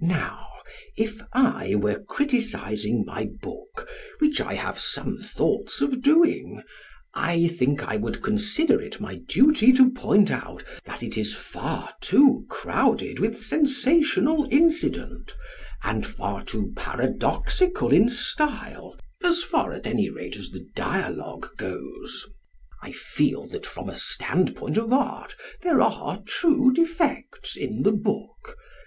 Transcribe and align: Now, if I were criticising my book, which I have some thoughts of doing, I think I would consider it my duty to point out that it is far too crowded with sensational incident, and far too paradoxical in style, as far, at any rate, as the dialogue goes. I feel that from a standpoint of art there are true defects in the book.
Now, 0.00 0.46
if 0.96 1.20
I 1.34 1.74
were 1.74 2.00
criticising 2.02 3.04
my 3.04 3.26
book, 3.42 3.86
which 4.18 4.40
I 4.40 4.54
have 4.54 4.78
some 4.80 5.18
thoughts 5.18 5.82
of 5.82 6.00
doing, 6.00 6.62
I 7.12 7.48
think 7.48 7.82
I 7.86 7.98
would 7.98 8.22
consider 8.22 8.80
it 8.80 8.98
my 8.98 9.16
duty 9.16 9.74
to 9.74 9.90
point 9.90 10.30
out 10.30 10.64
that 10.84 11.02
it 11.02 11.18
is 11.18 11.34
far 11.34 11.92
too 12.00 12.46
crowded 12.48 13.18
with 13.18 13.42
sensational 13.42 14.48
incident, 14.50 15.36
and 15.84 16.06
far 16.06 16.44
too 16.46 16.72
paradoxical 16.74 17.92
in 17.92 18.08
style, 18.08 18.96
as 19.22 19.42
far, 19.42 19.72
at 19.74 19.86
any 19.86 20.08
rate, 20.08 20.38
as 20.38 20.48
the 20.50 20.66
dialogue 20.74 21.54
goes. 21.58 22.24
I 22.80 22.92
feel 22.92 23.44
that 23.48 23.66
from 23.66 23.90
a 23.90 23.96
standpoint 23.96 24.78
of 24.78 24.94
art 24.94 25.36
there 25.60 25.82
are 25.82 26.22
true 26.22 26.72
defects 26.72 27.54
in 27.54 27.82
the 27.82 27.92
book. 27.92 28.56